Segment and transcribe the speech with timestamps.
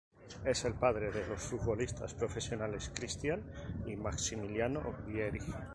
[0.43, 3.43] Es el padre de los futbolistas profesionales Christian
[3.85, 5.41] y Massimiliano Vieri.